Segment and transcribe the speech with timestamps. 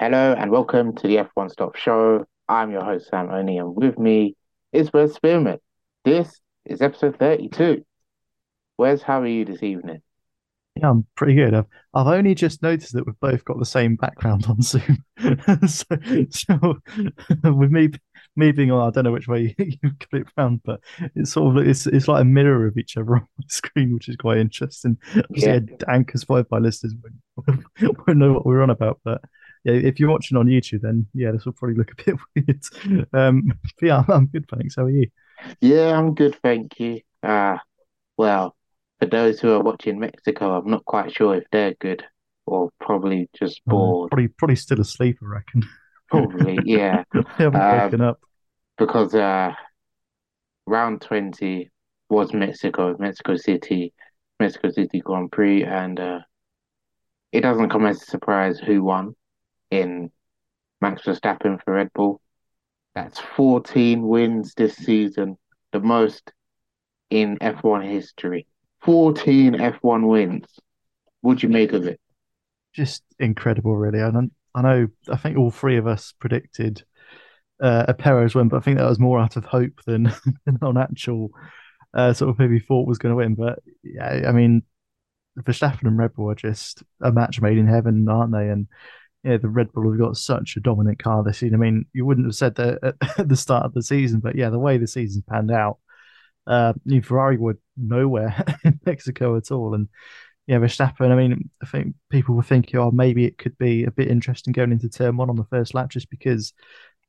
[0.00, 2.24] Hello and welcome to the F1 Stop Show.
[2.48, 4.34] I'm your host, Sam Oni, and with me
[4.72, 5.58] is Wes Spearman.
[6.06, 7.84] This is episode 32.
[8.78, 10.00] Wes, how are you this evening?
[10.76, 11.52] Yeah, I'm pretty good.
[11.52, 15.04] I've, I've only just noticed that we've both got the same background on Zoom.
[15.68, 15.84] so,
[16.30, 16.78] so
[17.52, 17.90] with me
[18.36, 20.80] me being on, I don't know which way you've got it found, but
[21.14, 24.08] it's sort of it's it's like a mirror of each other on my screen, which
[24.08, 24.96] is quite interesting.
[25.14, 25.92] Obviously, yeah.
[25.92, 26.94] Anchor Spotify listeners
[27.36, 29.20] won't, won't know what we're on about, but
[29.64, 33.08] yeah, if you're watching on YouTube, then yeah, this will probably look a bit weird.
[33.12, 34.76] Um, yeah, I'm, good, thanks.
[34.76, 35.08] How are you?
[35.60, 37.00] Yeah, I'm good, thank you.
[37.22, 37.58] Uh,
[38.16, 38.56] well,
[38.98, 42.04] for those who are watching Mexico, I'm not quite sure if they're good
[42.46, 44.10] or probably just oh, bored.
[44.10, 45.62] probably, probably still asleep, I reckon.
[46.08, 47.04] Probably, yeah.
[47.12, 48.20] they haven't um, woken up
[48.78, 49.52] because uh,
[50.66, 51.70] round 20
[52.08, 53.92] was Mexico, Mexico City,
[54.40, 56.20] Mexico City Grand Prix, and uh,
[57.30, 59.14] it doesn't come as a surprise who won
[59.70, 60.10] in
[60.80, 62.20] Max Verstappen for Red Bull.
[62.94, 65.38] That's 14 wins this season,
[65.72, 66.32] the most
[67.10, 68.46] in F1 history.
[68.82, 70.46] 14 F1 wins.
[71.20, 72.00] What'd you make of it?
[72.72, 74.00] Just incredible, really.
[74.00, 74.10] I,
[74.54, 76.82] I know, I think all three of us predicted
[77.60, 80.12] uh, a Perez win, but I think that was more out of hope than,
[80.46, 81.30] than on actual
[81.94, 83.34] uh, sort of we thought was going to win.
[83.34, 84.62] But yeah, I mean,
[85.38, 88.48] Verstappen and Red Bull are just a match made in heaven, aren't they?
[88.48, 88.68] And
[89.24, 91.54] yeah, the Red Bull have got such a dominant car this season.
[91.54, 94.50] I mean, you wouldn't have said that at, the start of the season, but yeah,
[94.50, 95.78] the way the season's panned out,
[96.46, 99.74] uh, new Ferrari were nowhere in Mexico at all.
[99.74, 99.88] And
[100.46, 103.90] yeah, Verstappen, I mean, I think people were thinking, oh, maybe it could be a
[103.90, 106.54] bit interesting going into turn one on the first lap just because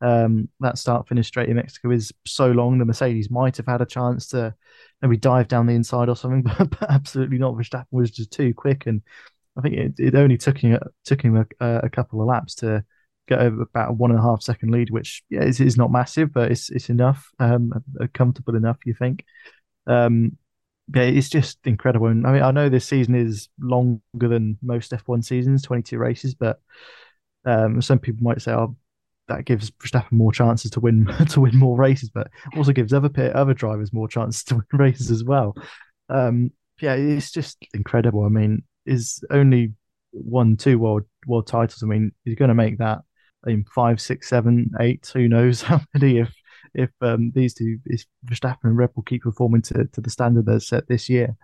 [0.01, 2.77] um, that start finish straight in Mexico is so long.
[2.77, 4.53] The Mercedes might have had a chance to
[5.01, 7.53] maybe dive down the inside or something, but, but absolutely not.
[7.55, 8.85] Verstappen was just too quick.
[8.85, 9.01] And
[9.57, 12.85] I think it, it only took him took him a, a, couple of laps to
[13.27, 15.91] get over about a one and a half second lead, which yeah, is, is not
[15.91, 17.73] massive, but it's it's enough, um,
[18.13, 19.25] comfortable enough, you think.
[19.87, 20.37] Um,
[20.93, 22.07] yeah, it's just incredible.
[22.07, 26.33] And I mean, I know this season is longer than most F1 seasons, 22 races,
[26.33, 26.59] but
[27.45, 28.75] um, some people might say, "Oh,
[29.27, 33.11] that gives Verstappen more chances to win to win more races," but also gives other
[33.35, 35.55] other drivers more chances to win races as well.
[36.09, 36.51] Um,
[36.81, 38.23] yeah, it's just incredible.
[38.25, 39.73] I mean, is only
[40.13, 41.83] won two world world titles.
[41.83, 42.99] I mean, he's going to make that
[43.47, 45.09] in five, six, seven, eight.
[45.13, 46.19] Who knows how many?
[46.19, 46.33] If
[46.73, 50.45] if um, these two, if Verstappen and Red Bull keep performing to, to the standard
[50.45, 51.35] they've set this year,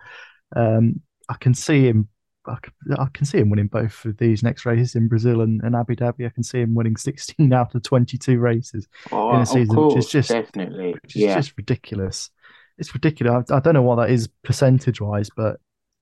[0.56, 2.08] um, I can see him.
[2.46, 5.60] I can, I can see him winning both of these next races in Brazil and,
[5.62, 6.24] and Abu Dhabi.
[6.24, 9.94] I can see him winning 16 out of 22 races oh, in a season, course,
[9.94, 11.34] which is just definitely, which is yeah.
[11.34, 12.30] just ridiculous.
[12.78, 13.50] It's ridiculous.
[13.50, 15.60] I, I don't know what that is percentage wise, but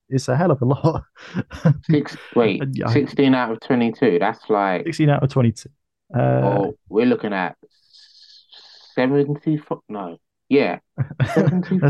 [0.08, 1.04] it's a hell of a lot.
[1.82, 4.18] Six, wait, yeah, 16 out of 22.
[4.20, 5.68] That's like 16 out of 22.
[6.14, 7.56] Uh, oh, we're looking at
[8.94, 9.60] 70.
[9.88, 10.18] No,
[10.48, 10.78] yeah.
[11.20, 11.34] Let's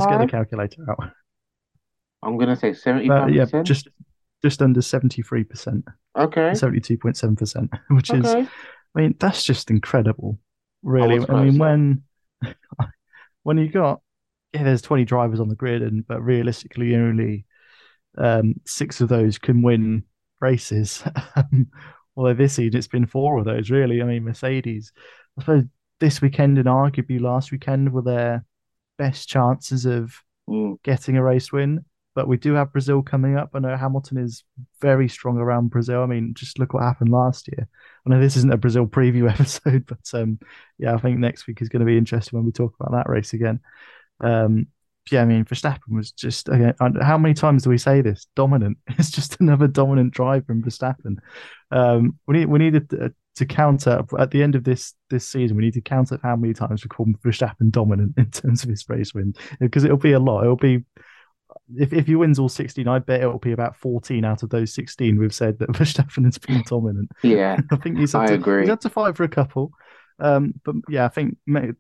[0.07, 1.11] get the calculator out.
[2.23, 3.11] I'm going to say 75%.
[3.11, 3.89] Uh, yeah, just
[4.43, 5.83] just under 73%.
[6.19, 6.51] Okay.
[6.51, 8.19] 72.7%, which okay.
[8.19, 8.49] is,
[8.95, 10.39] I mean, that's just incredible,
[10.83, 11.25] really.
[11.29, 12.03] I, I mean, when
[13.43, 14.01] when you got,
[14.53, 17.45] yeah, there's 20 drivers on the grid, and but realistically, only
[18.17, 20.05] um, six of those can win
[20.41, 21.03] races.
[22.17, 24.01] Although this season it's been four of those, really.
[24.01, 24.93] I mean, Mercedes,
[25.39, 25.65] I suppose
[26.01, 28.45] this weekend and arguably last weekend were their
[28.99, 30.15] best chances of
[30.49, 30.83] mm.
[30.83, 31.85] getting a race win.
[32.15, 33.51] But we do have Brazil coming up.
[33.53, 34.43] I know Hamilton is
[34.81, 36.03] very strong around Brazil.
[36.03, 37.69] I mean, just look what happened last year.
[38.07, 40.39] I know this isn't a Brazil preview episode, but um,
[40.79, 43.11] yeah, I think next week is going to be interesting when we talk about that
[43.11, 43.61] race again.
[44.21, 44.69] Um,
[45.11, 48.27] yeah, I mean, Verstappen was just again, how many times do we say this?
[48.35, 48.79] Dominant.
[48.99, 51.17] It's just another dominant drive from Verstappen.
[51.71, 55.57] Um, we need we needed to, to counter at the end of this this season.
[55.57, 58.71] We need to count up how many times we call Verstappen dominant in terms of
[58.71, 60.43] his race wins because it'll be a lot.
[60.43, 60.85] It'll be
[61.77, 64.75] if if he wins all sixteen, I bet it'll be about fourteen out of those
[64.75, 65.19] sixteen.
[65.19, 67.11] We've said that Verstappen has been dominant.
[67.23, 68.63] Yeah, I think he's had I to, agree.
[68.63, 69.73] He's had to fight for a couple.
[70.19, 71.37] Um, but yeah, I think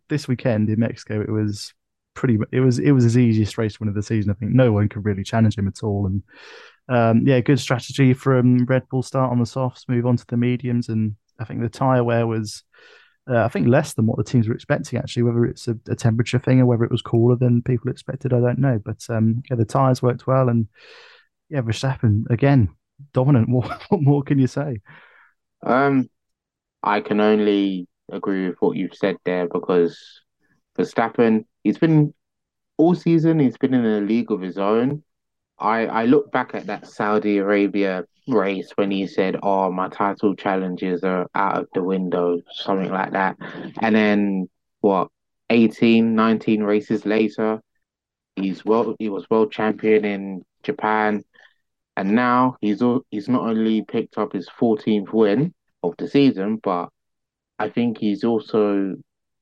[0.09, 1.73] this weekend in Mexico it was
[2.17, 2.39] pretty.
[2.51, 4.31] It was it was his easiest race win of the season.
[4.31, 6.07] I think no one could really challenge him at all.
[6.07, 6.23] And
[6.89, 9.03] um, yeah, good strategy from Red Bull.
[9.03, 12.27] Start on the softs, move on to the mediums, and I think the tire wear
[12.27, 12.63] was.
[13.29, 15.01] Uh, I think less than what the teams were expecting.
[15.01, 18.33] Actually, whether it's a, a, temperature thing or whether it was cooler than people expected,
[18.33, 18.79] I don't know.
[18.79, 20.69] But um, yeah, the tires worked well, and
[21.49, 22.69] yeah, Verstappen again
[23.13, 23.49] dominant.
[23.53, 24.81] What, what more can you say?
[25.65, 26.09] Um,
[26.83, 29.99] I can only agree with what you've said there because
[30.79, 32.15] Verstappen He's been
[32.77, 33.41] all season.
[33.41, 35.03] He's been in a league of his own.
[35.59, 40.37] I I look back at that Saudi Arabia race when he said, "Oh, my title
[40.37, 43.37] challenges are out of the window," something like that,
[43.81, 44.49] and then
[44.81, 45.09] what?
[45.51, 47.61] 18, 19 races later,
[48.37, 48.95] he's well.
[49.01, 51.25] He was world champion in Japan,
[51.97, 55.53] and now he's all, he's not only picked up his 14th win
[55.83, 56.91] of the season, but
[57.59, 58.95] I think he's also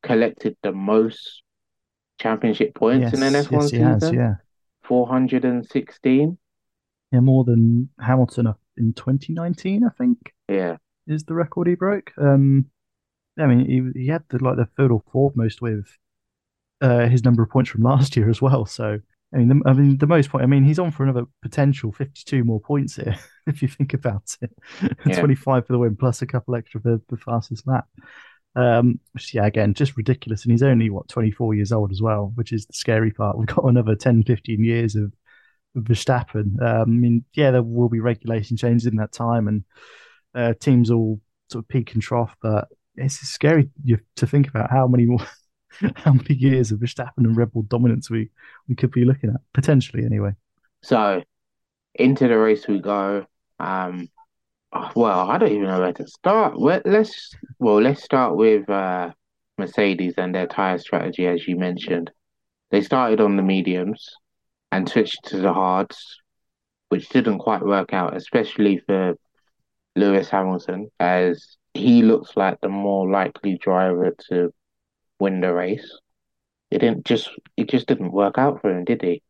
[0.02, 1.43] collected the most
[2.18, 4.10] championship points in an Yes, F1 yes, he has.
[4.10, 4.36] season, Yeah,
[4.82, 6.38] 416.
[7.12, 10.76] yeah, more than Hamilton in 2019, I think, Yeah.
[11.06, 12.12] is the record he broke.
[12.18, 12.66] Um,
[13.38, 15.86] I mean, he he had the like the third or fourth most with
[16.82, 18.66] uh, his number of points from last year as well.
[18.66, 19.00] So,
[19.34, 20.44] I mean, the, I mean, the most point.
[20.44, 23.16] I mean, he's on for another potential 52 more points here
[23.46, 24.52] if you think about it.
[25.04, 25.14] Yeah.
[25.20, 27.86] 25 for the win plus a couple extra for the fastest lap.
[28.56, 30.44] Um, which, yeah, again, just ridiculous.
[30.44, 33.36] And he's only what 24 years old as well, which is the scary part.
[33.36, 35.12] We've got another 10, 15 years of,
[35.76, 36.60] Verstappen.
[36.62, 39.64] Um, I mean, yeah, there will be regulation changes in that time, and
[40.34, 41.20] uh, teams all
[41.50, 43.70] sort of peak and trough, but it's scary
[44.16, 45.18] to think about how many more
[45.96, 48.30] how many years of Verstappen and Red Bull dominance we
[48.68, 50.32] we could be looking at potentially anyway.
[50.82, 51.22] So
[51.94, 53.26] into the race we go.
[53.58, 54.08] Um,
[54.94, 56.58] well, I don't even know where to start.
[56.58, 59.12] Well, let's well, let's start with uh,
[59.58, 62.10] Mercedes and their tire strategy, as you mentioned.
[62.70, 64.08] They started on the mediums
[64.72, 66.20] and switched to the hards,
[66.88, 69.14] which didn't quite work out, especially for
[69.94, 74.52] Lewis Hamilton, as he looks like the more likely driver to
[75.20, 75.98] win the race.
[76.70, 79.22] It didn't just it just didn't work out for him, did he?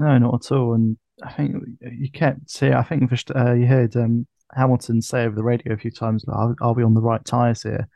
[0.00, 0.74] No, not at all.
[0.74, 5.34] And I think you kept say I think uh, you heard um, Hamilton say over
[5.36, 7.88] the radio a few times, "Are, are we on the right tires here?"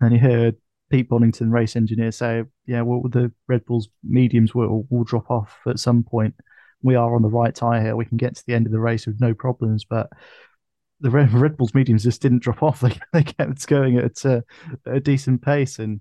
[0.00, 0.56] And you heard
[0.90, 5.58] Pete Bonnington, race engineer, say, "Yeah, well, the Red Bull's mediums will will drop off
[5.66, 6.34] at some point.
[6.82, 7.96] We are on the right tire here.
[7.96, 10.10] We can get to the end of the race with no problems." But
[11.00, 12.82] the Red, Red Bull's mediums just didn't drop off.
[12.82, 14.44] They they kept going at a,
[14.86, 16.00] a decent pace, and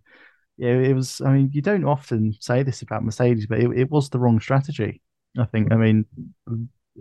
[0.58, 1.22] yeah, it was.
[1.22, 4.40] I mean, you don't often say this about Mercedes, but it, it was the wrong
[4.40, 5.02] strategy.
[5.38, 5.72] I think.
[5.72, 6.06] I mean,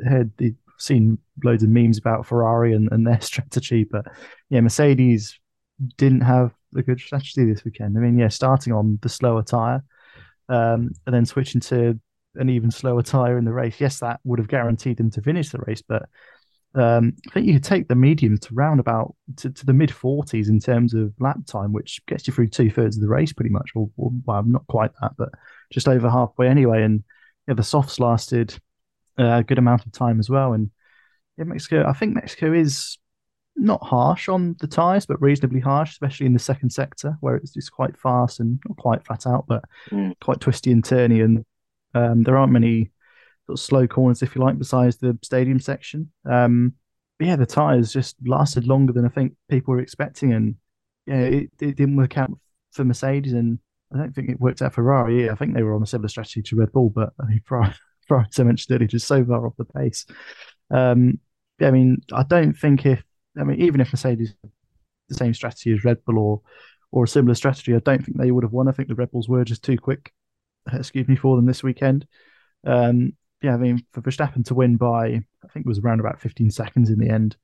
[0.07, 4.07] had the seen loads of memes about Ferrari and, and their strategy, but
[4.51, 5.39] yeah, Mercedes
[5.97, 7.97] didn't have a good strategy this weekend.
[7.97, 9.85] I mean, yeah, starting on the slower tire,
[10.49, 11.99] um, and then switching to
[12.35, 13.81] an even slower tire in the race.
[13.81, 16.09] Yes, that would have guaranteed them to finish the race, but
[16.75, 19.91] um, I think you could take the medium to round about to, to the mid
[19.91, 23.33] 40s in terms of lap time, which gets you through two thirds of the race
[23.33, 23.71] pretty much.
[23.75, 25.31] Or, or, well, not quite that, but
[25.73, 26.83] just over halfway anyway.
[26.83, 27.03] And
[27.47, 28.59] yeah, the softs lasted
[29.19, 30.53] a good amount of time as well.
[30.53, 30.71] And
[31.37, 32.99] yeah, Mexico, I think Mexico is
[33.57, 37.53] not harsh on the tyres, but reasonably harsh, especially in the second sector where it's
[37.53, 40.15] just quite fast and not quite flat out, but Mm.
[40.21, 41.25] quite twisty and turny.
[41.25, 41.45] And
[41.95, 42.91] um, there aren't many
[43.47, 46.13] sort of slow corners, if you like, besides the stadium section.
[46.25, 46.75] Um,
[47.19, 50.33] but yeah, the tyres just lasted longer than I think people were expecting.
[50.33, 50.55] And
[51.07, 52.31] yeah, it, it didn't work out
[52.71, 53.33] for Mercedes.
[53.33, 53.59] And
[53.93, 55.29] I don't think it worked out for Ferrari.
[55.31, 57.75] I think they were on a similar strategy to Red Bull, but I mean, Ferrari,
[58.11, 60.07] As I mentioned earlier, just so far off the pace.
[60.71, 61.21] Um,
[61.61, 63.03] I mean, I don't think if,
[63.39, 64.35] I mean, even if Mercedes
[65.09, 66.41] the same strategy as Red Bull or
[66.91, 68.69] or a similar strategy, I don't think they would have won.
[68.69, 70.11] I think the Red Bulls were just too quick,
[70.73, 72.07] excuse me, for them this weekend.
[72.67, 73.13] Um,
[73.43, 75.07] yeah, I mean, for Verstappen to win by,
[75.45, 77.37] I think it was around about 15 seconds in the end.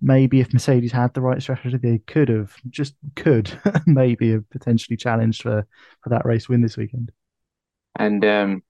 [0.00, 3.50] Maybe if Mercedes had the right strategy, they could have just could
[3.86, 5.66] maybe have potentially challenged for
[6.02, 7.10] for that race win this weekend.
[7.96, 8.62] And um,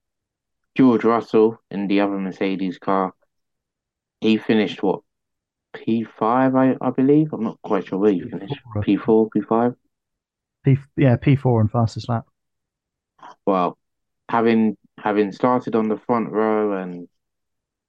[0.75, 3.13] George Russell in the other Mercedes car,
[4.21, 5.01] he finished what
[5.75, 7.33] P5, I, I believe.
[7.33, 8.55] I'm not quite sure where he finished.
[8.75, 9.75] P4, P5.
[10.63, 12.25] P, yeah, P4 and fastest lap.
[13.45, 13.77] Well,
[14.29, 17.07] having having started on the front row and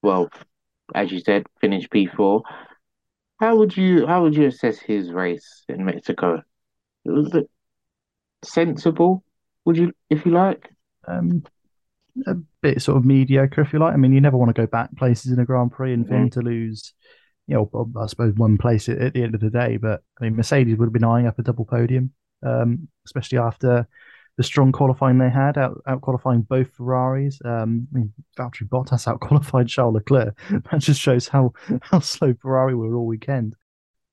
[0.02, 0.30] well,
[0.94, 2.42] as you said, finished P4.
[3.38, 6.42] How would you how would you assess his race in Mexico?
[7.04, 7.50] It was a bit
[8.42, 9.24] sensible,
[9.64, 10.68] would you, if you like?
[11.06, 11.44] Um,
[12.26, 13.94] a bit sort of mediocre, if you like.
[13.94, 16.14] I mean, you never want to go back places in a Grand Prix and for
[16.14, 16.92] him to lose,
[17.46, 19.76] you know, I suppose one place at, at the end of the day.
[19.76, 22.12] But I mean, Mercedes would have been eyeing up a double podium,
[22.44, 23.88] um, especially after
[24.36, 27.40] the strong qualifying they had, out, out qualifying both Ferraris.
[27.44, 30.38] Um, I mean, Valtteri Bottas out qualified Charles Leclerc.
[30.70, 31.52] That just shows how
[31.82, 33.56] how slow Ferrari were all weekend.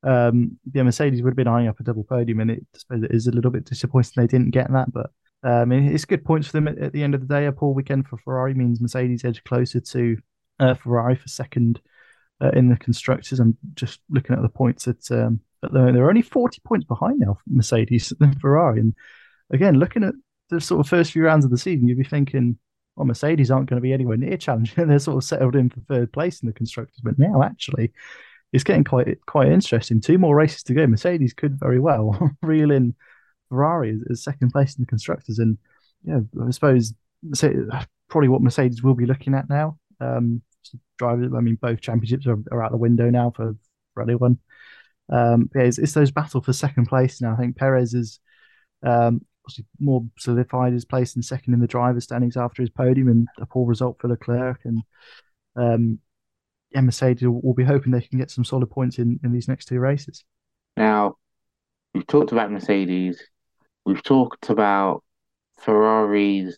[0.03, 3.03] Um, yeah, Mercedes would have been eyeing up a double podium, and it, I suppose
[3.03, 4.91] it is a little bit disappointing they didn't get that.
[4.91, 5.11] But
[5.43, 7.45] um, it's good points for them at, at, the end of the day.
[7.45, 10.17] A poor weekend for Ferrari means Mercedes edge closer to
[10.59, 11.79] uh, Ferrari for second
[12.41, 13.39] uh, in the constructors.
[13.39, 17.19] I'm just looking at the points at, um, at the, they're only 40 points behind
[17.19, 18.79] now, Mercedes than Ferrari.
[18.79, 18.95] And
[19.51, 20.15] again, looking at
[20.49, 22.57] the sort of first few rounds of the season, you'd be thinking,
[22.95, 24.87] well, Mercedes aren't going to be anywhere near challenging.
[24.87, 26.99] They're sort of settled in for third place in the constructors.
[27.03, 27.93] But now, actually,
[28.53, 30.01] it's getting quite quite interesting.
[30.01, 30.87] Two more races to go.
[30.87, 32.95] Mercedes could very well reel in
[33.49, 35.57] Ferrari is, as second place in the constructors, and
[36.03, 36.93] yeah, I suppose
[38.09, 39.77] probably what Mercedes will be looking at now.
[39.99, 40.41] Um,
[40.97, 43.55] drivers, I mean, both championships are, are out the window now for
[43.93, 44.39] for anyone.
[45.09, 47.33] Um, yeah, it's, it's, those battle for second place now.
[47.33, 48.19] I think Perez is
[48.83, 49.21] um,
[49.79, 53.45] more solidified his place in second in the driver standings after his podium and a
[53.45, 54.59] poor result for Leclerc.
[54.65, 54.83] And
[55.55, 55.99] um,
[56.71, 59.47] yeah, Mercedes will, will, be hoping they can get some solid points in, in these
[59.47, 60.23] next two races.
[60.75, 61.15] Now,
[61.93, 63.21] we've talked about Mercedes.
[63.87, 65.01] We've talked about
[65.61, 66.57] Ferrari's,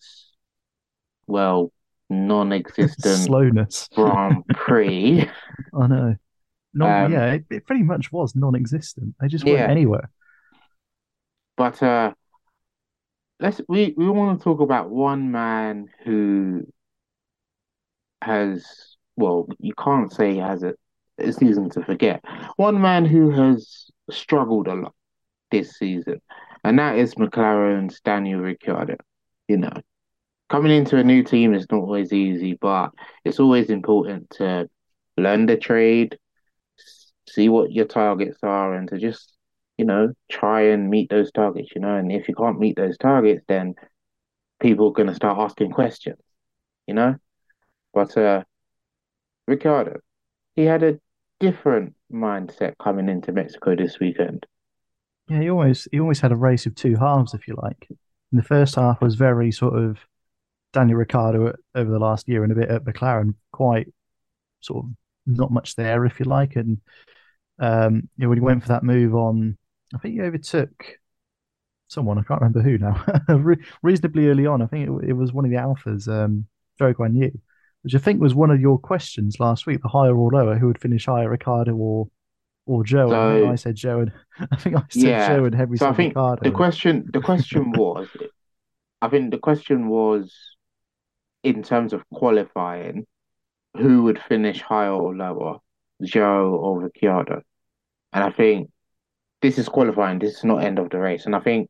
[1.27, 1.71] well,
[2.09, 5.29] non-existent slowness Grand Prix.
[5.79, 6.15] I know.
[6.74, 9.13] Non, um, yeah, it, it, pretty much was non-existent.
[9.21, 10.09] They just weren't anywhere.
[11.55, 12.13] But uh,
[13.39, 16.65] let's we we want to talk about one man who
[18.24, 18.65] has
[19.17, 20.74] well, you can't say he has a,
[21.19, 22.24] a season to forget.
[22.55, 24.95] One man who has struggled a lot
[25.51, 26.21] this season,
[26.63, 28.95] and that is McLaren's Daniel Ricciardo.
[29.47, 29.73] You know,
[30.49, 32.91] coming into a new team is not always easy, but
[33.23, 34.69] it's always important to
[35.17, 36.17] learn the trade,
[37.27, 39.35] see what your targets are, and to just
[39.77, 41.69] you know try and meet those targets.
[41.75, 43.75] You know, and if you can't meet those targets, then
[44.59, 46.19] people are going to start asking questions.
[46.87, 47.15] You know,
[47.93, 48.43] but uh,
[49.47, 49.99] Ricciardo,
[50.55, 50.99] he had a
[51.39, 54.45] different mindset coming into Mexico this weekend.
[55.29, 57.88] Yeah, he always he always had a race of two halves, if you like.
[57.89, 59.98] And the first half was very sort of
[60.74, 63.88] Daniel Ricciardo over the last year and a bit at McLaren, quite
[64.62, 64.91] sort of
[65.25, 66.55] not much there, if you like.
[66.55, 66.79] And
[67.59, 69.57] um, you know, when he went for that move on,
[69.93, 71.00] I think he overtook
[71.88, 73.03] someone, I can't remember who now,
[73.36, 74.62] Re- reasonably early on.
[74.62, 76.45] I think it, it, was one of the Alphas, um,
[76.79, 77.31] Zhou Guan
[77.81, 80.67] which I think was one of your questions last week, the higher or lower, who
[80.67, 82.09] would finish higher, Ricciardo or
[82.69, 83.09] or Zhou.
[83.09, 84.11] So, I, I said Zhou, and
[84.51, 85.29] I think I said yeah.
[85.29, 86.41] Zhou and Henry so I think Ricciardo.
[86.43, 88.07] The question, the question was,
[89.01, 90.33] I think the question was,
[91.43, 93.07] in terms of qualifying,
[93.75, 95.57] who would finish higher or lower,
[96.03, 97.41] Zhou or Ricciardo?
[98.13, 98.69] And I think
[99.41, 100.19] this is qualifying.
[100.19, 101.25] This is not end of the race.
[101.25, 101.69] And I think,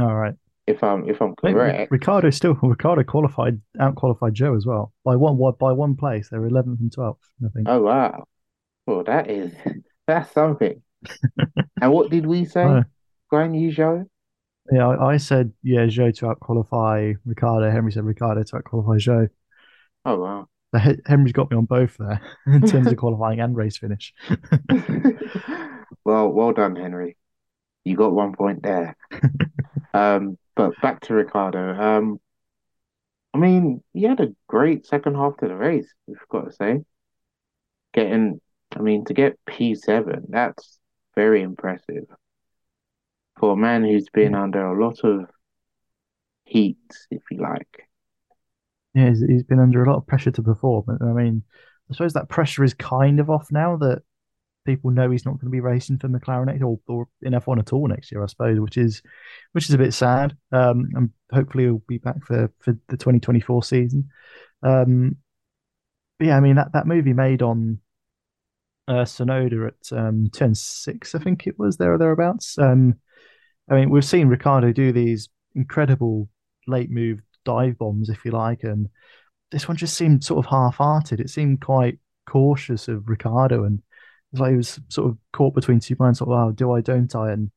[0.00, 0.34] all right,
[0.66, 5.16] if I'm if I'm correct, Ricciardo still Ricciardo qualified out qualified Zhou as well by
[5.16, 6.30] one by one place.
[6.30, 7.28] They were eleventh and twelfth.
[7.44, 7.68] I think.
[7.68, 8.24] Oh wow,
[8.86, 9.52] well that is
[10.06, 10.82] that's something.
[11.80, 12.62] and what did we say?
[12.62, 12.82] Uh,
[13.32, 14.06] Guan Yu Zhou.
[14.72, 17.70] Yeah, I, I, said yeah Zhou to out qualify Ricciardo.
[17.70, 19.28] Henry said Ricciardo to out qualify Zhou.
[20.04, 20.48] Oh wow.
[21.06, 24.12] Henry's got me on both there in terms of qualifying and race finish.
[26.04, 27.16] well, well done, Henry.
[27.84, 28.96] You got one point there.
[29.92, 31.80] um, but back to Ricciardo.
[31.80, 32.20] Um,
[33.34, 36.84] I mean, he had a great second half to the race, we've got to say.
[37.92, 38.40] Getting,
[38.76, 40.78] I mean, to get P7, that's
[41.14, 42.04] very impressive.
[43.38, 45.26] For a man who's been under a lot of
[46.44, 46.78] heat,
[47.10, 47.88] if you like.
[48.94, 50.84] Yeah, he's, he's been under a lot of pressure to perform.
[51.00, 51.42] I mean,
[51.90, 54.02] I suppose that pressure is kind of off now that
[54.64, 57.58] people know he's not going to be racing for McLaren next or, or in F1
[57.58, 59.02] at all next year, I suppose, which is
[59.52, 60.36] which is a bit sad.
[60.52, 64.08] Um, and hopefully he'll be back for, for the 2024 season.
[64.62, 65.16] Um,
[66.18, 67.80] but yeah, I mean that that movie made on
[68.86, 72.58] uh, Tsunoda at um, turn six, I think it was there or thereabouts.
[72.58, 72.96] Um,
[73.70, 76.28] I mean, we've seen Ricciardo do these incredible
[76.66, 78.88] late move dive bombs, if you like, and
[79.50, 81.20] this one just seemed sort of half-hearted.
[81.20, 83.80] It seemed quite cautious of Ricciardo, and
[84.32, 86.80] it's like he was sort of caught between two minds, sort of, oh, do I,
[86.80, 87.32] don't I?
[87.32, 87.50] And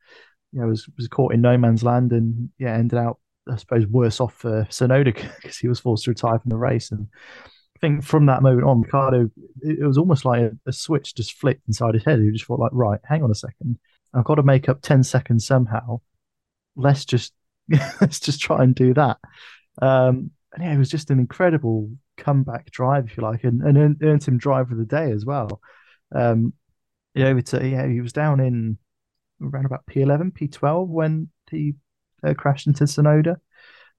[0.52, 3.20] you know, was was caught in no man's land, and yeah, ended out,
[3.52, 6.92] I suppose, worse off for Tsunoda because he was forced to retire from the race.
[6.92, 7.08] And
[7.46, 9.30] I think from that moment on, Ricciardo,
[9.62, 12.20] it, was almost like a, a, switch just flipped inside his head.
[12.20, 13.78] He just thought, like, right, hang on a second,
[14.14, 16.02] I've got to make up ten seconds somehow.
[16.76, 17.34] Let's just
[18.02, 19.18] let's just try and do that.
[19.82, 24.02] Um, and yeah, it was just an incredible comeback drive, if you like, and, and
[24.02, 25.62] earned him drive of the day as well.
[26.14, 26.54] Um,
[27.16, 28.78] to yeah, he was down in
[29.42, 31.74] around about P11, P12 when he
[32.24, 33.38] uh, crashed into Tsunoda.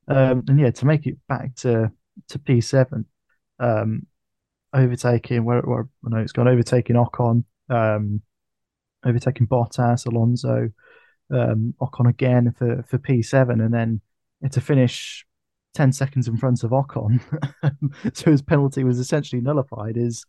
[0.08, 1.92] Um, and yeah, to make it back to
[2.28, 3.04] to P7,
[3.60, 4.06] um,
[4.72, 8.22] overtaking where, where I know it's gone, overtaking Ocon, um,
[9.04, 10.70] overtaking Bottas, Alonso,
[11.30, 14.00] um, Ocon again for for P7, and then
[14.50, 15.26] to finish
[15.74, 17.20] 10 seconds in front of Ocon.
[18.14, 20.24] so his penalty was essentially nullified is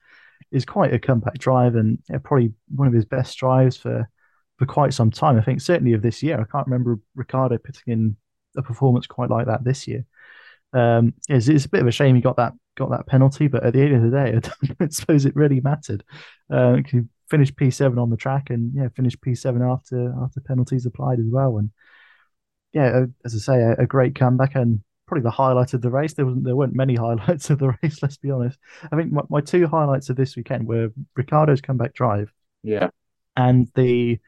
[0.51, 4.07] is quite a comeback drive and probably one of his best drives for
[4.57, 5.37] for quite some time.
[5.37, 6.39] I think certainly of this year.
[6.39, 8.17] I can't remember Ricciardo putting in
[8.57, 10.05] a performance quite like that this year.
[10.73, 13.63] Um, it's, it's a bit of a shame he got that got that penalty, but
[13.63, 16.03] at the end of the day, I don't suppose it really mattered.
[16.51, 20.41] Uh, he finished P seven on the track, and yeah, finished P seven after after
[20.41, 21.57] penalties applied as well.
[21.57, 21.71] And
[22.73, 25.89] yeah, uh, as I say, a, a great comeback and probably the highlight of the
[25.89, 26.13] race.
[26.13, 28.01] There wasn't there weren't many highlights of the race.
[28.01, 28.57] Let's be honest.
[28.91, 32.31] I think my, my two highlights of this weekend were Ricciardo's comeback drive.
[32.63, 32.89] Yeah.
[33.35, 34.19] And the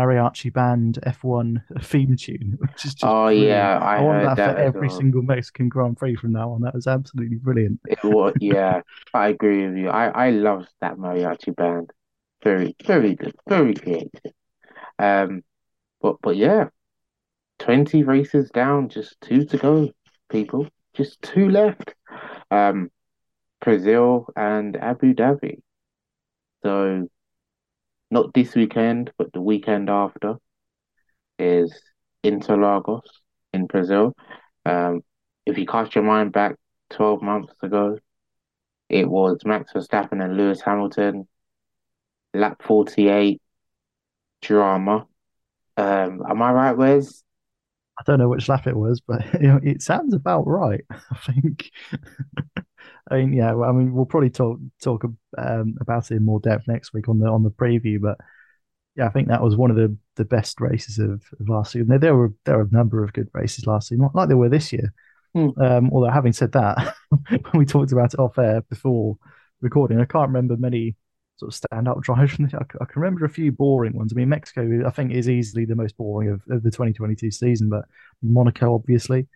[0.00, 3.48] mariachi band F1 theme tune, which is just oh brilliant.
[3.48, 4.96] yeah, I, I want heard that, that for every well.
[4.96, 6.62] single Mexican Grand Prix from now on.
[6.62, 7.80] That was absolutely brilliant.
[7.86, 8.82] It was, yeah,
[9.14, 9.88] I agree with you.
[9.90, 11.90] I I love that mariachi band.
[12.44, 14.32] Very very good, very creative.
[14.98, 15.42] Um,
[16.00, 16.68] but but yeah,
[17.60, 19.90] 20 races down, just two to go,
[20.30, 20.68] people.
[20.94, 21.94] Just two left.
[22.50, 22.90] Um,
[23.60, 25.60] Brazil and Abu Dhabi.
[26.62, 27.08] So
[28.10, 30.36] not this weekend, but the weekend after
[31.38, 31.80] is
[32.24, 33.02] Interlagos
[33.52, 34.14] in Brazil.
[34.64, 35.02] Um,
[35.46, 36.56] if you cast your mind back
[36.90, 37.98] 12 months ago,
[38.88, 41.28] it was Max Verstappen and Lewis Hamilton,
[42.34, 43.40] lap 48,
[44.42, 45.06] drama.
[45.76, 47.22] Um, am I right, Wes?
[47.98, 50.84] I don't know which lap it was, but you know, it sounds about right.
[50.90, 51.70] I think.
[53.10, 53.54] I mean, yeah.
[53.54, 55.04] I mean, we'll probably talk talk
[55.36, 58.00] um, about it in more depth next week on the on the preview.
[58.00, 58.18] But
[58.96, 61.84] yeah, I think that was one of the, the best races of, of last year.
[61.84, 64.36] There, there were there were a number of good races last year, not like there
[64.36, 64.92] were this year.
[65.34, 65.50] Hmm.
[65.60, 66.94] Um, although having said that,
[67.28, 69.16] when we talked about it off air before
[69.60, 70.96] recording, I can't remember many
[71.36, 72.56] sort of stand up drives from the.
[72.56, 74.12] I, I can remember a few boring ones.
[74.12, 77.68] I mean, Mexico, I think, is easily the most boring of, of the 2022 season,
[77.68, 77.86] but
[78.22, 79.26] Monaco, obviously.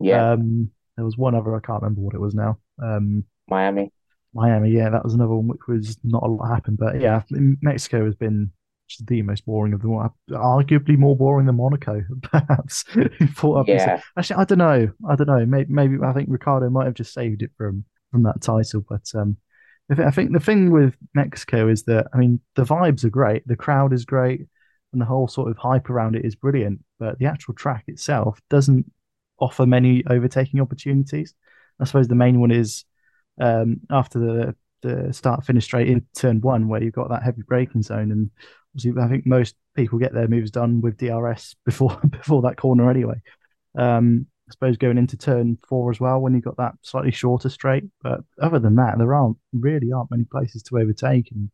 [0.00, 2.58] Yeah, Um, there was one other, I can't remember what it was now.
[2.82, 3.92] Um, Miami.
[4.34, 6.78] Miami, yeah, that was another one which was not a lot happened.
[6.78, 8.50] But yeah, Mexico has been
[8.88, 10.14] just the most boring of them all.
[10.30, 12.84] Arguably more boring than Monaco, perhaps.
[12.88, 14.90] Who thought up this- Yeah, Actually, I don't know.
[15.08, 15.44] I don't know.
[15.46, 18.84] Maybe, maybe I think Ricciardo might have just saved it from from that title.
[18.88, 19.36] But um,
[19.90, 23.56] I think the thing with Mexico is that I mean the vibes are great, the
[23.56, 24.46] crowd is great,
[24.92, 26.80] and the whole sort of hype around it is brilliant.
[26.98, 28.90] But the actual track itself doesn't
[29.38, 31.34] offer many overtaking opportunities.
[31.80, 32.84] I suppose the main one is
[33.40, 37.42] um, after the the start finish straight in turn one, where you've got that heavy
[37.42, 38.30] braking zone, and
[38.74, 42.90] obviously I think most people get their moves done with DRS before before that corner
[42.90, 43.20] anyway.
[43.76, 47.48] Um, I suppose going into turn four as well, when you've got that slightly shorter
[47.48, 47.84] straight.
[48.02, 51.50] But other than that, there aren't really aren't many places to overtake, and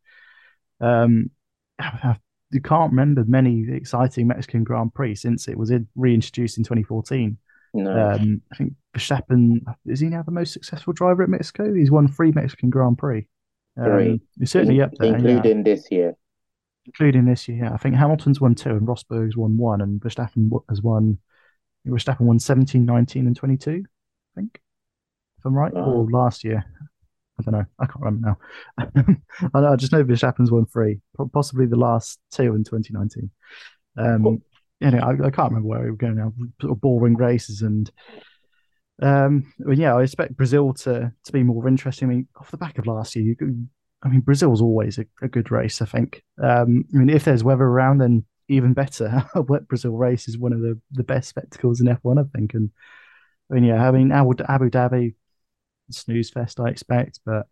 [0.80, 1.30] um,
[2.50, 7.36] you can't remember many exciting Mexican Grand Prix since it was in, reintroduced in 2014.
[7.74, 11.72] No, Um, I think Verstappen is he now the most successful driver at Mexico?
[11.74, 13.26] He's won three Mexican Grand Prix.
[13.76, 14.20] Um, Three.
[14.38, 16.16] he's certainly In- up there, yeah, including this year.
[16.86, 17.64] including this year.
[17.64, 17.72] Yeah.
[17.74, 21.18] I think Hamilton's won two and Rosberg's won one, and Verstappen has won.
[21.86, 24.60] Verstappen won 17, 19, and 22, I think,
[25.38, 26.64] if I'm right, or last year.
[27.38, 27.64] I don't know.
[27.78, 28.36] I can't remember
[28.76, 28.84] now.
[29.54, 31.00] I, know, I just know Verstappen's won three,
[31.32, 33.30] possibly the last two in 2019.
[33.96, 34.42] Um,
[34.80, 36.32] you know, I, I can't remember where we were going now.
[36.60, 37.90] Sort of boring races and
[39.00, 42.08] um, I mean, yeah, I expect Brazil to to be more interesting.
[42.08, 43.68] I mean, off the back of last year, you
[44.02, 45.80] I mean, Brazil's always a, a good race.
[45.82, 46.22] I think.
[46.42, 49.24] Um, I mean, if there's weather around, then even better.
[49.34, 52.54] A wet Brazil race is one of the, the best spectacles in F1, I think.
[52.54, 52.70] And
[53.50, 55.14] I mean, yeah, I mean, Abu, Abu Dhabi,
[55.90, 57.46] snooze fest, I expect, but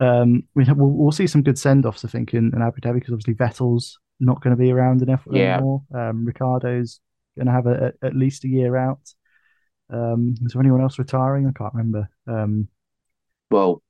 [0.00, 2.94] um, we we'll, we'll see some good send offs, I think, in, in Abu Dhabi
[2.94, 5.56] because obviously Vettel's not going to be around in F1 Yeah.
[5.56, 5.82] anymore.
[5.94, 7.00] Um, Ricciardo's
[7.36, 9.00] going to have a, a- at least a year out.
[9.90, 11.46] Um, is there anyone else retiring?
[11.46, 12.08] I can't remember.
[12.26, 12.68] Um,
[13.50, 13.82] Well,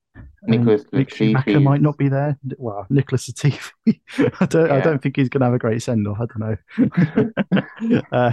[0.42, 2.36] Nicholas Mick Schumacher might not be there.
[2.58, 3.70] Well, Nicholas Latifi.
[4.40, 4.70] I don't.
[4.70, 6.18] I don't think he's going to have a great send off.
[6.20, 8.02] I don't know.
[8.12, 8.32] uh,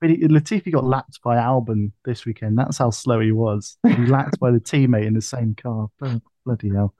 [0.00, 2.56] but he, Latifi got lapped by Albon this weekend.
[2.56, 3.76] That's how slow he was.
[3.86, 5.88] He lapped by the teammate in the same car.
[6.00, 6.94] Oh, bloody hell.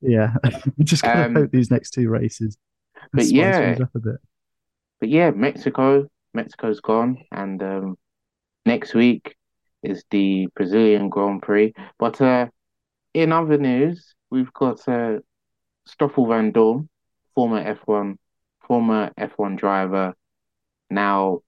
[0.00, 0.34] Yeah,
[0.82, 2.56] just gotta Um, hope these next two races
[3.12, 3.76] but yeah.
[3.80, 4.16] up a bit.
[5.00, 7.98] But yeah, Mexico, Mexico's gone, and um,
[8.66, 9.36] next week
[9.82, 11.72] is the Brazilian Grand Prix.
[11.98, 12.48] But uh,
[13.14, 15.18] in other news, we've got uh,
[15.86, 16.88] Stoffel Vandoorne,
[17.34, 18.16] former F1,
[18.66, 20.14] former F1 driver,
[20.90, 21.40] now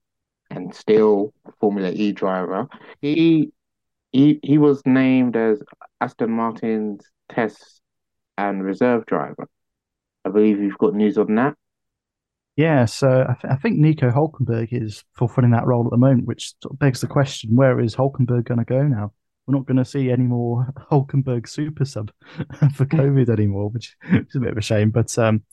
[0.49, 2.67] and still Formula E driver.
[3.01, 3.51] He
[4.11, 5.63] he he was named as
[5.99, 7.81] Aston Martin's test
[8.37, 9.47] and reserve driver.
[10.25, 11.55] I believe you've got news on that.
[12.55, 16.27] Yeah, so I, th- I think Nico Hulkenberg is fulfilling that role at the moment,
[16.27, 19.13] which sort of begs the question: Where is Hulkenberg going to go now?
[19.47, 22.11] We're not going to see any more Hulkenberg super sub
[22.75, 24.91] for COVID anymore, which is a bit of a shame.
[24.91, 25.43] But um,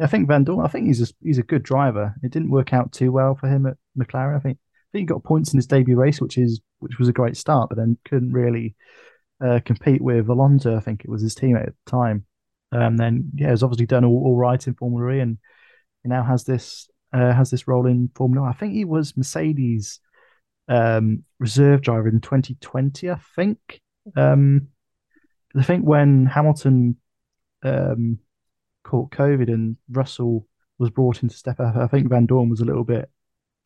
[0.00, 2.14] I think Vandoorne, I think he's a, he's a good driver.
[2.22, 4.36] It didn't work out too well for him at McLaren.
[4.36, 4.58] I think
[4.92, 7.68] think he got points in his debut race, which is which was a great start,
[7.68, 8.76] but then couldn't really
[9.44, 10.76] uh, compete with Alonso.
[10.76, 12.24] I think it was his teammate at the time.
[12.70, 15.38] And um, then yeah, has obviously done all, all right in Formula E, and
[16.02, 18.46] he now has this uh, has this role in Formula.
[18.46, 20.00] I think he was Mercedes
[20.68, 23.10] um, reserve driver in 2020.
[23.10, 23.80] I think.
[24.16, 24.68] Um,
[25.56, 26.96] I think when Hamilton
[27.62, 28.18] um,
[28.84, 30.46] caught COVID and Russell
[30.78, 33.10] was brought in to step up, I think Vandoorne was a little bit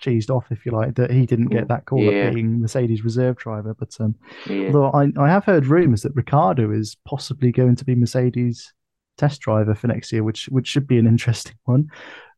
[0.02, 2.28] cheesed off, if you like, that he didn't get that call yeah.
[2.28, 3.74] of being Mercedes reserve driver.
[3.74, 4.14] But um,
[4.48, 4.66] yeah.
[4.66, 8.72] although I, I have heard rumours that Ricciardo is possibly going to be Mercedes
[9.18, 11.88] test driver for next year, which which should be an interesting one.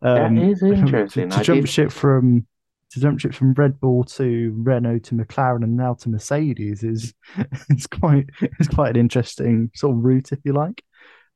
[0.02, 1.30] Um, that is interesting.
[1.30, 1.70] To, to jump did...
[1.70, 2.46] ship from
[2.90, 7.14] to jump ship from Red Bull to Renault to McLaren and now to Mercedes is
[7.70, 8.26] is quite
[8.60, 10.82] is quite an interesting sort of route, if you like.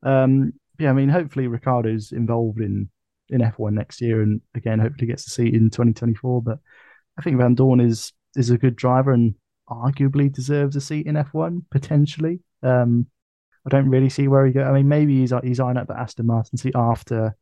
[0.03, 2.89] Um, yeah, I mean, hopefully Ricciardo's involved in
[3.31, 6.43] in F1 next year, and again, hopefully gets a seat in 2024.
[6.43, 6.59] But
[7.19, 9.35] I think Vandoorne is is a good driver and
[9.69, 12.41] arguably deserves a seat in F1 potentially.
[12.63, 13.07] Um,
[13.69, 14.63] I don't really see where he go.
[14.65, 17.37] I mean, maybe he's he's eyeing up the Aston Martin seat after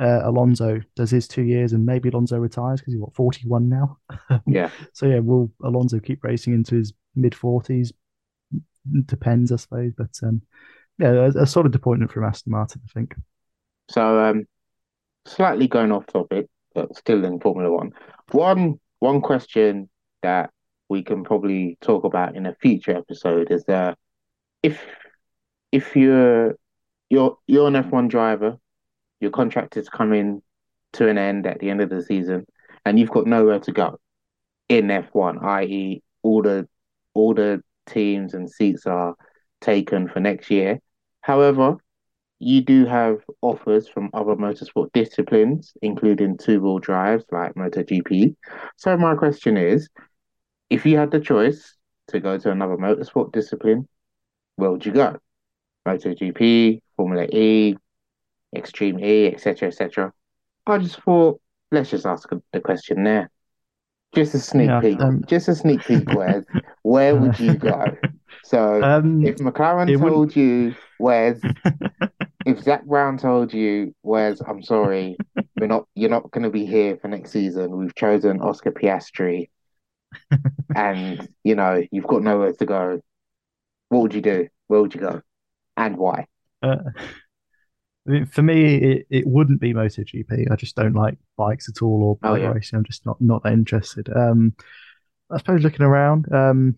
[0.00, 3.98] uh, Alonso does his two years, and maybe Alonso retires because he's what 41 now.
[4.46, 4.70] yeah.
[4.94, 7.92] So yeah, will Alonso keep racing into his mid 40s?
[9.06, 9.92] Depends, I suppose.
[9.96, 10.42] But um,
[10.98, 13.14] yeah, a, a solid appointment from Aston Martin, I think.
[13.90, 14.46] So um,
[15.26, 17.92] slightly going off topic, but still in Formula One.
[18.32, 19.88] One one question
[20.22, 20.50] that
[20.88, 23.96] we can probably talk about in a future episode is that
[24.62, 24.82] if
[25.72, 26.56] if you're
[27.08, 28.56] you're you're an F1 driver,
[29.20, 30.42] your contract is coming
[30.94, 32.46] to an end at the end of the season,
[32.84, 33.98] and you've got nowhere to go
[34.68, 36.68] in F1, i.e., all the
[37.14, 39.14] all the teams and seats are
[39.60, 40.80] taken for next year.
[41.20, 41.76] However,
[42.38, 48.36] you do have offers from other motorsport disciplines, including two wheel drives like MotoGP.
[48.76, 49.88] So, my question is
[50.70, 51.76] if you had the choice
[52.08, 53.86] to go to another motorsport discipline,
[54.56, 55.18] where would you go?
[55.86, 57.76] MotoGP, Formula E,
[58.54, 60.12] Extreme E, etc., etc.
[60.66, 61.40] I just thought,
[61.70, 63.30] let's just ask the question there.
[64.14, 65.00] Just a sneak yeah, peek.
[65.00, 65.22] Um...
[65.26, 66.12] Just a sneak peek.
[66.12, 66.44] Where,
[66.82, 67.84] where would you go?
[68.44, 71.40] So, um, if McLaren told you, where's
[72.46, 75.16] if Zak Brown told you, "Where's I'm sorry,
[75.58, 77.76] we're not, you're not going to be here for next season.
[77.76, 79.50] We've chosen Oscar Piastri,
[80.74, 83.00] and you know you've got nowhere to go,"
[83.88, 84.48] what would you do?
[84.68, 85.22] Where would you go,
[85.76, 86.26] and why?
[86.62, 86.76] Uh,
[88.06, 90.50] I mean, for me, it, it wouldn't be MotoGP.
[90.50, 92.48] I just don't like bikes at all or bike oh, yeah.
[92.48, 92.78] racing.
[92.78, 94.08] I'm just not not that interested.
[94.14, 94.54] Um,
[95.30, 96.76] I suppose looking around, um,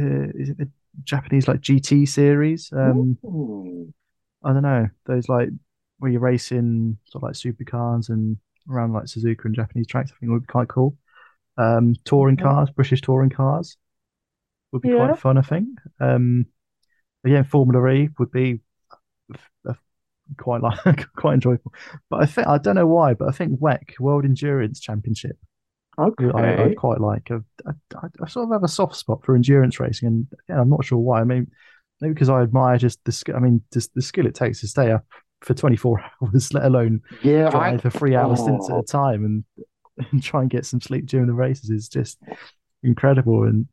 [0.00, 0.68] uh, is it the
[1.04, 2.70] Japanese like GT series?
[2.72, 3.16] Um,
[4.44, 5.48] I don't know those like
[5.98, 8.36] where you're racing sort of like supercars and
[8.70, 10.10] around like Suzuka and Japanese tracks.
[10.12, 10.96] I think would be quite cool.
[11.56, 13.78] Um, touring cars, British touring cars
[14.72, 15.06] would be yeah.
[15.06, 15.38] quite fun.
[15.38, 15.68] I think.
[16.00, 16.46] Um,
[17.26, 18.60] yeah, Formula E would be
[19.68, 19.74] uh,
[20.38, 21.72] quite like quite enjoyable.
[22.10, 25.36] But I think I don't know why, but I think WEC World Endurance Championship.
[25.98, 27.30] Okay, I, I quite like.
[27.30, 27.36] I,
[27.66, 30.84] I, I, sort of have a soft spot for endurance racing, and yeah, I'm not
[30.84, 31.20] sure why.
[31.20, 31.50] I mean,
[32.00, 34.92] maybe because I admire just the I mean, just the skill it takes to stay
[34.92, 35.06] up
[35.40, 38.54] for 24 hours, let alone yeah, drive for three hours oh.
[38.54, 38.82] at a oh.
[38.82, 39.44] time and,
[40.12, 42.18] and try and get some sleep during the races is just
[42.82, 43.44] incredible.
[43.44, 43.66] And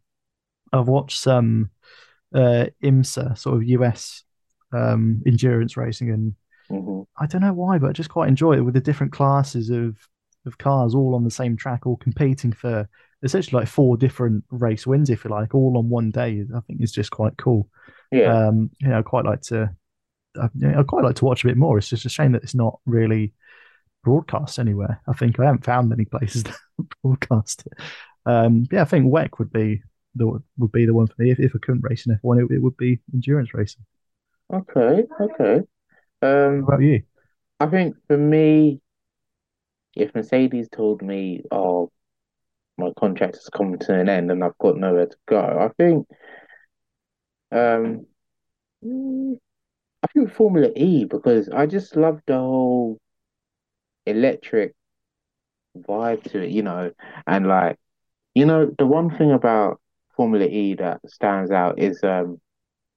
[0.72, 1.72] I've watched some
[2.34, 4.24] uh, IMSA sort of US
[4.72, 6.36] um, endurance racing, and
[6.70, 7.02] mm-hmm.
[7.22, 9.98] I don't know why, but I just quite enjoy it with the different classes of
[10.46, 12.88] of cars all on the same track, all competing for
[13.22, 16.46] essentially like four different race wins, if you like, all on one day.
[16.56, 17.70] I think is just quite cool.
[18.12, 18.48] Yeah.
[18.48, 19.74] Um, you know, I quite like to.
[20.40, 21.78] I, I quite like to watch a bit more.
[21.78, 23.34] It's just a shame that it's not really
[24.04, 25.02] broadcast anywhere.
[25.08, 26.56] I think I haven't found many places that
[27.02, 27.74] broadcast it.
[28.26, 29.84] Um, yeah, I think WEC would be
[30.16, 31.32] the would be the one for me.
[31.32, 33.86] If, if I couldn't race in F1, it, it would be endurance racing.
[34.52, 35.62] Okay, okay.
[36.22, 37.04] Um, what about you?
[37.60, 38.82] I think for me,
[39.96, 41.92] if Mercedes told me, "Oh,
[42.78, 46.08] my contract has come to an end and I've got nowhere to go," I think
[47.52, 48.06] um,
[48.84, 49.38] mm,
[50.04, 53.00] I think Formula E because I just love the whole
[54.06, 54.74] electric
[55.78, 56.92] vibe to it, you know,
[57.28, 57.78] and like,
[58.36, 59.80] you know, the one thing about
[60.16, 62.40] Formula E that stands out is um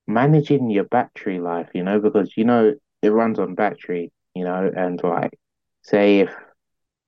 [0.07, 4.70] managing your battery life, you know, because you know it runs on battery, you know,
[4.76, 5.38] and like
[5.83, 6.31] say if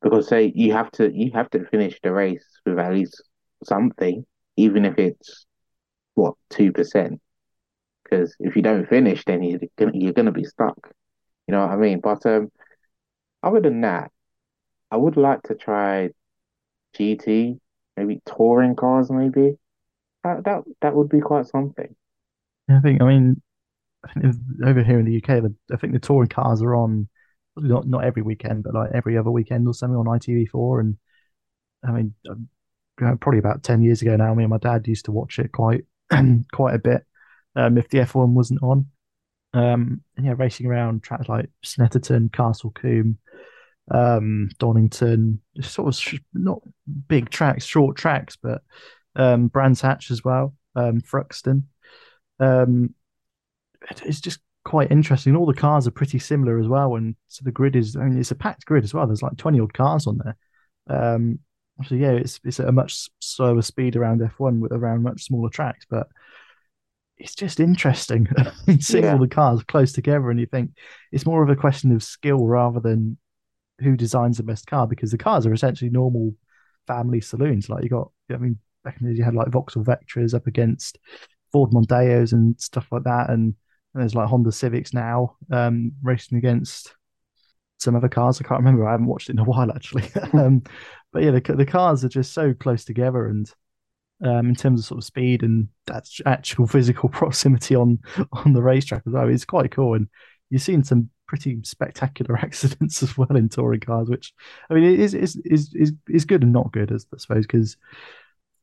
[0.03, 3.23] because say you have to you have to finish the race with at least
[3.65, 4.25] something,
[4.57, 5.47] even if it's
[6.15, 7.21] what two percent
[8.05, 10.79] because if you don't finish, then you're gonna, you're gonna be stuck.
[11.47, 12.01] You know what I mean?
[12.01, 12.51] But um,
[13.43, 14.11] other than that,
[14.91, 16.11] I would like to try
[16.95, 17.59] GT
[17.97, 19.57] maybe touring cars, maybe
[20.29, 21.95] that that that would be quite something.
[22.69, 23.41] I think, I mean,
[24.05, 27.09] I think over here in the UK, the, I think the touring cars are on
[27.57, 30.81] not not every weekend, but like every other weekend or something on ITV4.
[30.81, 30.97] And
[31.87, 32.49] I mean, um,
[33.19, 35.85] probably about 10 years ago now, me and my dad used to watch it quite
[36.53, 37.05] quite a bit
[37.57, 38.87] um, if the F1 wasn't on.
[39.55, 43.19] Um, and yeah, racing around tracks like Snetterton, Castle Combe,
[43.91, 46.61] um, Donington, sort of sh- not
[47.09, 48.63] big tracks, short tracks, but
[49.17, 51.65] um, Brands Hatch as well, um, Thruxton.
[52.41, 52.95] Um,
[54.05, 55.35] it's just quite interesting.
[55.35, 57.97] All the cars are pretty similar as well, and so the grid is.
[57.97, 59.07] I mean, it's a packed grid as well.
[59.07, 60.37] There's like twenty odd cars on there.
[60.89, 61.41] Um,
[61.87, 65.49] so yeah, it's it's at a much slower speed around F1 with around much smaller
[65.49, 66.09] tracks, but
[67.17, 68.29] it's just interesting
[68.81, 69.13] seeing yeah.
[69.13, 70.71] all the cars close together, and you think
[71.13, 73.17] it's more of a question of skill rather than
[73.81, 76.35] who designs the best car because the cars are essentially normal
[76.87, 77.69] family saloons.
[77.69, 80.47] Like you got, I mean, back in the day you had like Vauxhall Vectras up
[80.47, 80.99] against
[81.53, 83.55] Ford Mondeos and stuff like that, and,
[83.95, 86.95] and there's like Honda Civics now um, racing against
[87.79, 88.41] some other cars.
[88.41, 88.87] I can't remember.
[88.87, 90.11] I haven't watched it in a while actually.
[90.33, 90.63] um,
[91.13, 93.51] but yeah, the the cars are just so close together, and
[94.23, 97.99] um, in terms of sort of speed and that's actual physical proximity on
[98.33, 99.95] on the racetrack as well, it's quite cool.
[99.95, 100.09] And
[100.51, 104.33] you've seen some pretty spectacular accidents as well in touring cars, which
[104.71, 107.77] I mean is is is is, is good and not good, as I suppose, because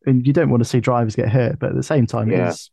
[0.06, 2.30] I mean, you don't want to see drivers get hurt, but at the same time,
[2.30, 2.50] yeah.
[2.50, 2.70] it's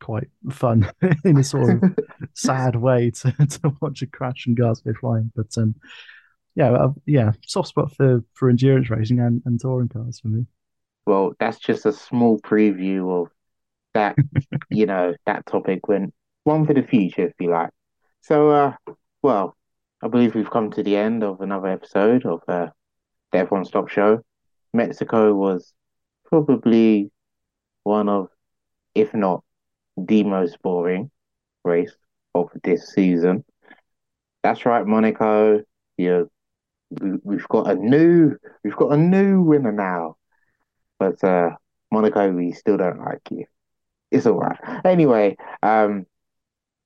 [0.00, 0.90] quite fun
[1.24, 1.98] in a sort of
[2.34, 5.30] sad way to, to watch a crash and cars go flying.
[5.34, 5.74] But um,
[6.54, 10.46] yeah, uh, yeah, soft spot for for endurance racing and, and touring cars for me.
[11.06, 13.30] Well, that's just a small preview of
[13.92, 14.16] that,
[14.70, 16.12] you know, that topic when
[16.44, 17.70] one for the future, if you like.
[18.22, 18.72] So, uh,
[19.22, 19.54] well,
[20.02, 22.68] I believe we've come to the end of another episode of uh,
[23.32, 24.22] the F1 Stop Show.
[24.72, 25.72] Mexico was
[26.34, 27.12] probably
[27.84, 28.28] one of,
[28.96, 29.44] if not
[29.96, 31.08] the most boring
[31.64, 31.94] race
[32.34, 33.44] of this season.
[34.42, 35.62] That's right, Monaco.
[35.96, 36.24] Yeah,
[36.90, 40.16] we've got a new, we've got a new winner now.
[40.98, 41.50] But uh,
[41.92, 43.44] Monaco, we still don't like you.
[44.10, 44.58] It's all right.
[44.84, 46.04] Anyway, um,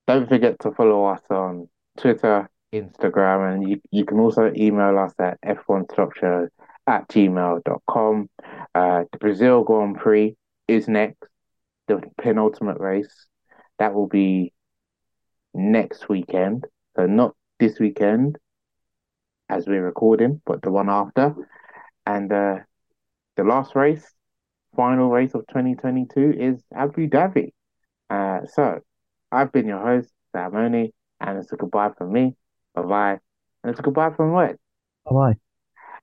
[0.06, 5.14] don't forget to follow us on Twitter, Instagram, and you, you can also email us
[5.18, 6.48] at f1stopshow
[6.88, 8.31] at gmail.com.
[8.74, 11.22] Uh, the Brazil Grand Prix is next,
[11.87, 13.27] the penultimate race.
[13.79, 14.53] That will be
[15.55, 16.66] next weekend.
[16.96, 18.38] So not this weekend
[19.48, 21.35] as we're recording, but the one after.
[22.07, 22.57] And uh,
[23.37, 24.05] the last race,
[24.74, 27.53] final race of 2022 is Abu Dhabi.
[28.09, 28.81] Uh, so
[29.31, 30.92] I've been your host, Sam Oni.
[31.20, 32.35] And it's a goodbye from me.
[32.74, 33.18] Bye bye.
[33.62, 34.57] And it's a goodbye from Wes.
[35.05, 35.47] Bye bye.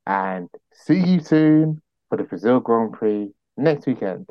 [0.07, 4.27] And see you soon for the Brazil Grand Prix next weekend.